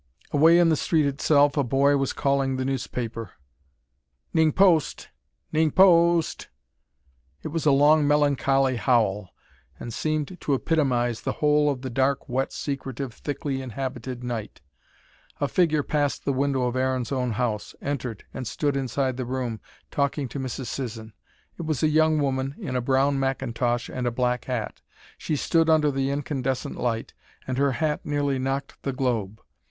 [0.31, 3.33] Away in the street itself, a boy was calling the newspaper:"
[4.33, 5.09] 'NING POST!
[5.51, 6.49] 'NING PO O ST!"
[7.43, 9.29] It was a long, melancholy howl,
[9.79, 14.61] and seemed to epitomise the whole of the dark, wet, secretive, thickly inhabited night.
[15.39, 19.59] A figure passed the window of Aaron's own house, entered, and stood inside the room
[19.91, 20.65] talking to Mrs.
[20.65, 21.13] Sisson.
[21.59, 24.81] It was a young woman in a brown mackintosh and a black hat.
[25.19, 27.13] She stood under the incandescent light,
[27.45, 29.39] and her hat nearly knocked the globe.